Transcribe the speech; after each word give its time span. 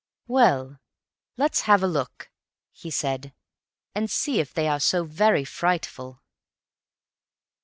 "Well, 0.25 0.79
let's 1.37 1.61
have 1.69 1.83
a 1.83 1.87
look," 1.87 2.31
he 2.71 2.89
said, 2.89 3.35
"and 3.93 4.09
see 4.09 4.39
if 4.39 4.51
they 4.51 4.67
are 4.67 4.79
so 4.79 5.03
very 5.03 5.45
frightful. 5.45 6.23